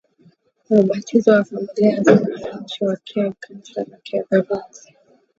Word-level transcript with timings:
na 0.67 0.73
ubatizo 0.81 1.29
wa 1.31 1.43
familia 1.45 2.01
na 2.05 2.11
wananchi 2.13 2.83
wa 2.85 2.97
Kiev 3.03 3.33
Kanisa 3.39 3.85
la 3.89 3.97
Kiorthodoksi 3.97 4.87